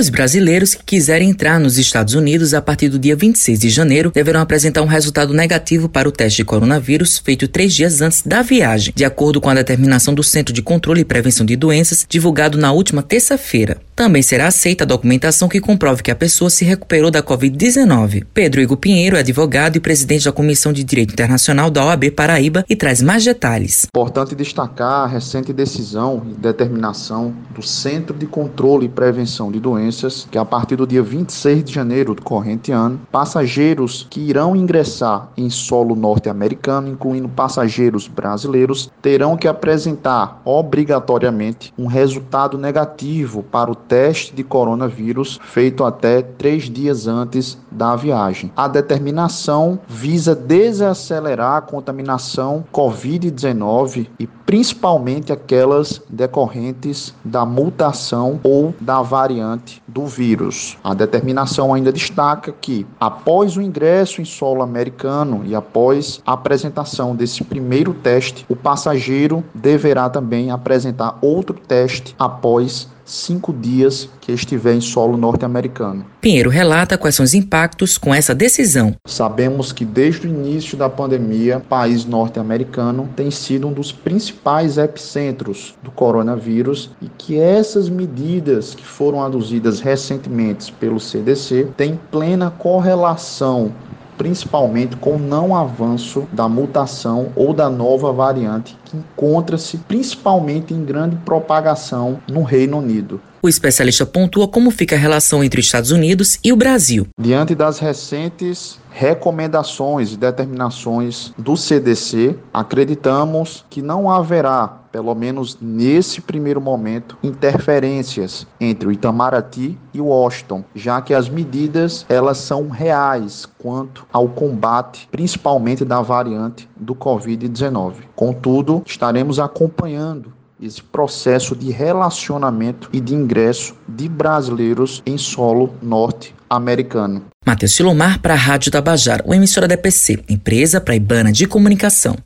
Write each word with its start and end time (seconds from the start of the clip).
Os 0.00 0.08
brasileiros 0.08 0.74
que 0.74 0.82
quiserem 0.82 1.28
entrar 1.28 1.60
nos 1.60 1.76
Estados 1.76 2.14
Unidos 2.14 2.54
a 2.54 2.62
partir 2.62 2.88
do 2.88 2.98
dia 2.98 3.14
26 3.14 3.60
de 3.60 3.68
janeiro 3.68 4.10
deverão 4.10 4.40
apresentar 4.40 4.80
um 4.80 4.86
resultado 4.86 5.34
negativo 5.34 5.90
para 5.90 6.08
o 6.08 6.10
teste 6.10 6.38
de 6.38 6.44
coronavírus 6.46 7.18
feito 7.18 7.46
três 7.46 7.74
dias 7.74 8.00
antes 8.00 8.22
da 8.22 8.40
viagem, 8.40 8.94
de 8.96 9.04
acordo 9.04 9.42
com 9.42 9.50
a 9.50 9.54
determinação 9.54 10.14
do 10.14 10.22
Centro 10.22 10.54
de 10.54 10.62
Controle 10.62 11.02
e 11.02 11.04
Prevenção 11.04 11.44
de 11.44 11.54
Doenças, 11.54 12.06
divulgado 12.08 12.56
na 12.56 12.72
última 12.72 13.02
terça-feira. 13.02 13.76
Também 13.94 14.22
será 14.22 14.46
aceita 14.46 14.84
a 14.84 14.86
documentação 14.86 15.48
que 15.48 15.60
comprove 15.60 16.02
que 16.02 16.10
a 16.10 16.16
pessoa 16.16 16.48
se 16.48 16.64
recuperou 16.64 17.10
da 17.10 17.22
Covid-19. 17.22 18.24
Pedro 18.32 18.60
Igor 18.60 18.76
Pinheiro 18.76 19.16
é 19.16 19.20
advogado 19.20 19.76
e 19.76 19.80
presidente 19.80 20.24
da 20.24 20.32
Comissão 20.32 20.72
de 20.72 20.82
Direito 20.82 21.12
Internacional 21.12 21.70
da 21.70 21.84
OAB 21.84 22.10
Paraíba 22.10 22.64
e 22.68 22.74
traz 22.74 23.02
mais 23.02 23.24
detalhes. 23.24 23.86
Importante 23.94 24.34
destacar 24.34 25.04
a 25.04 25.06
recente 25.06 25.52
decisão 25.52 26.22
e 26.30 26.34
determinação 26.34 27.34
do 27.54 27.62
Centro 27.62 28.16
de 28.16 28.26
Controle 28.26 28.86
e 28.86 28.88
Prevenção 28.88 29.52
de 29.52 29.60
Doenças, 29.60 30.26
que 30.30 30.38
a 30.38 30.44
partir 30.44 30.76
do 30.76 30.86
dia 30.86 31.02
26 31.02 31.64
de 31.64 31.72
janeiro 31.72 32.14
do 32.14 32.22
corrente 32.22 32.72
ano, 32.72 33.00
passageiros 33.12 34.06
que 34.08 34.20
irão 34.20 34.56
ingressar 34.56 35.28
em 35.36 35.50
solo 35.50 35.94
norte-americano, 35.94 36.88
incluindo 36.88 37.28
passageiros 37.28 38.08
brasileiros, 38.08 38.90
terão 39.02 39.36
que 39.36 39.46
apresentar 39.46 40.40
obrigatoriamente 40.44 41.72
um 41.76 41.86
resultado 41.86 42.56
negativo 42.56 43.42
para 43.42 43.70
o 43.70 43.74
teste 43.90 44.32
de 44.32 44.44
coronavírus 44.44 45.40
feito 45.42 45.82
até 45.82 46.22
três 46.22 46.70
dias 46.70 47.08
antes 47.08 47.58
da 47.68 47.96
viagem. 47.96 48.52
A 48.56 48.68
determinação 48.68 49.80
visa 49.88 50.32
desacelerar 50.32 51.56
a 51.56 51.60
contaminação 51.60 52.64
Covid-19 52.72 54.06
e 54.16 54.28
principalmente 54.28 55.32
aquelas 55.32 56.00
decorrentes 56.08 57.12
da 57.24 57.44
mutação 57.44 58.38
ou 58.44 58.72
da 58.80 59.02
variante 59.02 59.82
do 59.92 60.06
vírus. 60.06 60.78
A 60.82 60.94
determinação 60.94 61.74
ainda 61.74 61.92
destaca 61.92 62.52
que, 62.52 62.86
após 62.98 63.56
o 63.56 63.62
ingresso 63.62 64.22
em 64.22 64.24
solo 64.24 64.62
americano 64.62 65.42
e 65.44 65.54
após 65.54 66.20
a 66.24 66.32
apresentação 66.32 67.14
desse 67.14 67.42
primeiro 67.44 67.92
teste, 67.92 68.46
o 68.48 68.56
passageiro 68.56 69.44
deverá 69.54 70.08
também 70.08 70.50
apresentar 70.50 71.18
outro 71.20 71.58
teste 71.66 72.14
após 72.18 72.88
cinco 73.10 73.52
dias 73.52 74.08
que 74.20 74.30
estiver 74.30 74.74
em 74.74 74.80
solo 74.80 75.16
norte-americano. 75.16 76.06
Pinheiro 76.20 76.48
relata 76.48 76.96
quais 76.96 77.14
são 77.14 77.24
os 77.24 77.34
impactos 77.34 77.98
com 77.98 78.14
essa 78.14 78.34
decisão. 78.34 78.94
Sabemos 79.06 79.72
que 79.72 79.84
desde 79.84 80.26
o 80.26 80.30
início 80.30 80.76
da 80.76 80.88
pandemia, 80.88 81.58
o 81.58 81.60
país 81.60 82.04
norte-americano 82.04 83.08
tem 83.16 83.30
sido 83.30 83.66
um 83.66 83.72
dos 83.72 83.90
principais 83.90 84.78
epicentros 84.78 85.74
do 85.82 85.90
coronavírus 85.90 86.90
e 87.02 87.08
que 87.08 87.38
essas 87.38 87.88
medidas 87.88 88.74
que 88.74 88.84
foram 88.84 89.22
aduzidas 89.22 89.79
recentemente 89.80 90.72
pelo 90.72 91.00
CDC 91.00 91.68
têm 91.76 91.98
plena 92.10 92.50
correlação 92.50 93.72
principalmente 94.20 94.96
com 94.96 95.16
o 95.16 95.18
não 95.18 95.56
avanço 95.56 96.28
da 96.30 96.46
mutação 96.46 97.32
ou 97.34 97.54
da 97.54 97.70
nova 97.70 98.12
variante 98.12 98.76
que 98.84 98.94
encontra-se 98.94 99.78
principalmente 99.78 100.74
em 100.74 100.84
grande 100.84 101.16
propagação 101.24 102.20
no 102.30 102.42
Reino 102.42 102.80
Unido. 102.80 103.18
O 103.42 103.48
especialista 103.48 104.04
pontua 104.04 104.46
como 104.46 104.70
fica 104.70 104.94
a 104.94 104.98
relação 104.98 105.42
entre 105.42 105.58
os 105.58 105.64
Estados 105.64 105.90
Unidos 105.90 106.38
e 106.44 106.52
o 106.52 106.56
Brasil. 106.56 107.06
Diante 107.18 107.54
das 107.54 107.78
recentes 107.78 108.78
recomendações 108.90 110.12
e 110.12 110.18
determinações 110.18 111.32
do 111.38 111.56
CDC, 111.56 112.36
acreditamos 112.52 113.64
que 113.70 113.80
não 113.80 114.10
haverá 114.10 114.79
pelo 114.92 115.14
menos 115.14 115.58
nesse 115.60 116.20
primeiro 116.20 116.60
momento, 116.60 117.16
interferências 117.22 118.46
entre 118.60 118.88
o 118.88 118.92
Itamaraty 118.92 119.78
e 119.94 120.00
o 120.00 120.06
Washington, 120.06 120.64
já 120.74 121.00
que 121.00 121.14
as 121.14 121.28
medidas 121.28 122.04
elas 122.08 122.38
são 122.38 122.68
reais 122.68 123.46
quanto 123.58 124.06
ao 124.12 124.28
combate, 124.28 125.08
principalmente 125.10 125.84
da 125.84 126.00
variante 126.00 126.68
do 126.76 126.94
COVID-19. 126.94 127.94
Contudo, 128.14 128.82
estaremos 128.86 129.38
acompanhando 129.38 130.32
esse 130.60 130.82
processo 130.82 131.56
de 131.56 131.70
relacionamento 131.70 132.90
e 132.92 133.00
de 133.00 133.14
ingresso 133.14 133.74
de 133.88 134.08
brasileiros 134.08 135.02
em 135.06 135.16
solo 135.16 135.74
norte-americano. 135.80 137.24
Matheus 137.46 137.72
Silomar 137.72 138.20
para 138.20 138.34
a 138.34 138.36
Rádio 138.36 138.70
Tabajara, 138.70 139.24
o 139.26 139.32
emissora 139.32 139.66
da 139.66 139.74
EPC, 139.74 140.22
empresa 140.28 140.80
praibana 140.80 141.32
de 141.32 141.46
comunicação. 141.46 142.16